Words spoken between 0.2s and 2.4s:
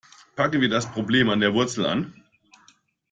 Packen wir das Problem an der Wurzel an.